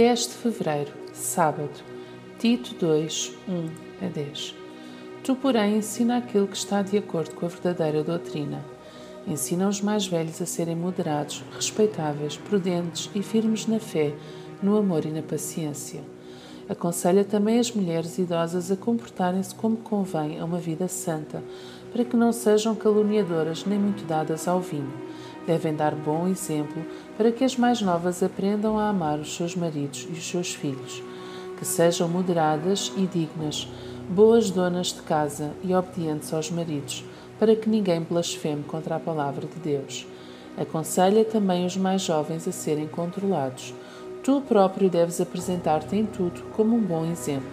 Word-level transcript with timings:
10 0.00 0.28
de 0.28 0.34
fevereiro, 0.34 0.92
sábado, 1.12 1.84
Tito 2.38 2.74
2, 2.74 3.36
1 3.46 4.06
a 4.06 4.08
10. 4.08 4.54
Tu, 5.22 5.36
porém, 5.36 5.76
ensina 5.76 6.16
aquilo 6.16 6.48
que 6.48 6.56
está 6.56 6.80
de 6.80 6.96
acordo 6.96 7.34
com 7.34 7.44
a 7.44 7.50
verdadeira 7.50 8.02
doutrina. 8.02 8.64
Ensina 9.28 9.68
os 9.68 9.82
mais 9.82 10.06
velhos 10.06 10.40
a 10.40 10.46
serem 10.46 10.74
moderados, 10.74 11.44
respeitáveis, 11.54 12.38
prudentes 12.38 13.10
e 13.14 13.22
firmes 13.22 13.66
na 13.66 13.78
fé, 13.78 14.14
no 14.62 14.78
amor 14.78 15.04
e 15.04 15.10
na 15.10 15.20
paciência. 15.20 16.00
Aconselha 16.70 17.24
também 17.24 17.58
as 17.58 17.72
mulheres 17.72 18.16
idosas 18.16 18.70
a 18.70 18.76
comportarem-se 18.76 19.52
como 19.56 19.76
convém 19.78 20.38
a 20.38 20.44
uma 20.44 20.58
vida 20.58 20.86
santa, 20.86 21.42
para 21.90 22.04
que 22.04 22.16
não 22.16 22.32
sejam 22.32 22.76
caluniadoras 22.76 23.64
nem 23.64 23.76
muito 23.76 24.06
dadas 24.06 24.46
ao 24.46 24.60
vinho. 24.60 24.92
Devem 25.44 25.74
dar 25.74 25.96
bom 25.96 26.28
exemplo 26.28 26.80
para 27.16 27.32
que 27.32 27.42
as 27.42 27.56
mais 27.56 27.82
novas 27.82 28.22
aprendam 28.22 28.78
a 28.78 28.88
amar 28.88 29.18
os 29.18 29.34
seus 29.34 29.56
maridos 29.56 30.06
e 30.08 30.12
os 30.12 30.24
seus 30.24 30.54
filhos, 30.54 31.02
que 31.58 31.64
sejam 31.64 32.08
moderadas 32.08 32.92
e 32.96 33.04
dignas, 33.04 33.66
boas 34.08 34.48
donas 34.48 34.92
de 34.92 35.02
casa 35.02 35.50
e 35.64 35.74
obedientes 35.74 36.32
aos 36.32 36.52
maridos, 36.52 37.04
para 37.36 37.56
que 37.56 37.68
ninguém 37.68 38.00
blasfeme 38.00 38.62
contra 38.62 38.94
a 38.94 39.00
palavra 39.00 39.44
de 39.44 39.58
Deus. 39.58 40.06
Aconselha 40.56 41.24
também 41.24 41.66
os 41.66 41.76
mais 41.76 42.02
jovens 42.02 42.46
a 42.46 42.52
serem 42.52 42.86
controlados. 42.86 43.74
Tu 44.22 44.40
próprio 44.42 44.90
deves 44.90 45.20
apresentar-te 45.20 45.96
em 45.96 46.04
tudo 46.04 46.42
como 46.52 46.76
um 46.76 46.80
bom 46.80 47.06
exemplo. 47.06 47.48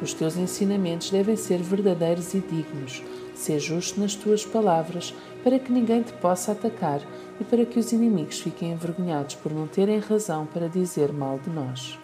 Os 0.00 0.12
teus 0.14 0.36
ensinamentos 0.36 1.10
devem 1.10 1.36
ser 1.36 1.58
verdadeiros 1.58 2.32
e 2.34 2.40
dignos. 2.40 3.02
Ser 3.34 3.58
justo 3.58 4.00
nas 4.00 4.14
tuas 4.14 4.44
palavras, 4.44 5.12
para 5.42 5.58
que 5.58 5.72
ninguém 5.72 6.02
te 6.02 6.12
possa 6.14 6.52
atacar 6.52 7.00
e 7.40 7.44
para 7.44 7.66
que 7.66 7.78
os 7.78 7.92
inimigos 7.92 8.40
fiquem 8.40 8.72
envergonhados 8.72 9.34
por 9.34 9.52
não 9.52 9.66
terem 9.66 9.98
razão 9.98 10.46
para 10.46 10.68
dizer 10.68 11.12
mal 11.12 11.38
de 11.38 11.50
nós. 11.50 11.98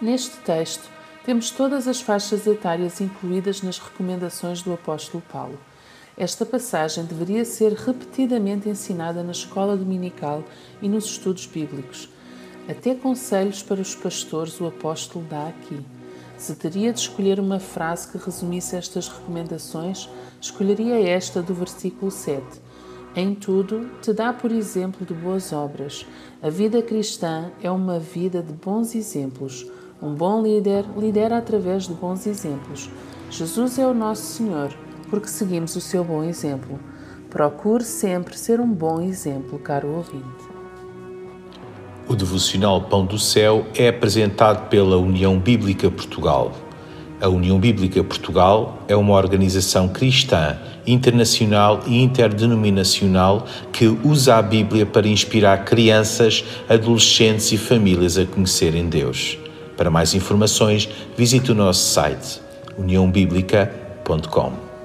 Neste 0.00 0.36
texto, 0.38 0.88
temos 1.24 1.50
todas 1.50 1.88
as 1.88 2.00
faixas 2.00 2.46
etárias 2.46 3.00
incluídas 3.00 3.62
nas 3.62 3.78
recomendações 3.78 4.62
do 4.62 4.74
apóstolo 4.74 5.22
Paulo. 5.32 5.58
Esta 6.18 6.46
passagem 6.46 7.04
deveria 7.04 7.44
ser 7.44 7.74
repetidamente 7.74 8.70
ensinada 8.70 9.22
na 9.22 9.32
escola 9.32 9.76
dominical 9.76 10.42
e 10.80 10.88
nos 10.88 11.04
estudos 11.04 11.44
bíblicos. 11.44 12.08
Até 12.66 12.94
conselhos 12.94 13.62
para 13.62 13.82
os 13.82 13.94
pastores 13.94 14.58
o 14.58 14.66
apóstolo 14.66 15.26
dá 15.28 15.48
aqui. 15.48 15.78
Se 16.38 16.54
teria 16.54 16.90
de 16.90 17.00
escolher 17.00 17.38
uma 17.38 17.60
frase 17.60 18.08
que 18.08 18.16
resumisse 18.16 18.76
estas 18.76 19.08
recomendações, 19.08 20.08
escolheria 20.40 20.98
esta 21.06 21.42
do 21.42 21.52
versículo 21.52 22.10
7. 22.10 22.42
Em 23.14 23.34
tudo, 23.34 23.90
te 24.00 24.14
dá 24.14 24.32
por 24.32 24.50
exemplo 24.50 25.04
de 25.04 25.12
boas 25.12 25.52
obras. 25.52 26.06
A 26.42 26.48
vida 26.48 26.80
cristã 26.80 27.50
é 27.62 27.70
uma 27.70 27.98
vida 27.98 28.42
de 28.42 28.54
bons 28.54 28.94
exemplos. 28.94 29.70
Um 30.02 30.14
bom 30.14 30.42
líder 30.42 30.86
lidera 30.96 31.36
através 31.36 31.86
de 31.86 31.92
bons 31.92 32.26
exemplos. 32.26 32.90
Jesus 33.30 33.78
é 33.78 33.86
o 33.86 33.94
nosso 33.94 34.22
Senhor, 34.22 34.76
porque 35.08 35.28
seguimos 35.28 35.76
o 35.76 35.80
seu 35.80 36.04
bom 36.04 36.22
exemplo. 36.24 36.78
Procure 37.30 37.84
sempre 37.84 38.36
ser 38.36 38.60
um 38.60 38.72
bom 38.72 39.00
exemplo, 39.00 39.58
caro 39.58 39.88
ouvinte. 39.88 40.56
O 42.08 42.14
devocional 42.14 42.82
Pão 42.82 43.04
do 43.04 43.18
Céu 43.18 43.66
é 43.74 43.88
apresentado 43.88 44.68
pela 44.68 44.96
União 44.96 45.38
Bíblica 45.38 45.90
Portugal. 45.90 46.52
A 47.20 47.28
União 47.28 47.58
Bíblica 47.58 48.04
Portugal 48.04 48.78
é 48.86 48.94
uma 48.94 49.14
organização 49.14 49.88
cristã, 49.88 50.56
internacional 50.86 51.80
e 51.86 52.02
interdenominacional 52.02 53.46
que 53.72 53.86
usa 54.04 54.36
a 54.36 54.42
Bíblia 54.42 54.86
para 54.86 55.08
inspirar 55.08 55.64
crianças, 55.64 56.44
adolescentes 56.68 57.50
e 57.52 57.58
famílias 57.58 58.16
a 58.18 58.24
conhecerem 58.24 58.88
Deus. 58.88 59.38
Para 59.76 59.90
mais 59.90 60.14
informações, 60.14 60.88
visite 61.16 61.50
o 61.50 61.54
nosso 61.54 61.92
site 61.92 62.40
uniãobíblica.com. 62.78 64.75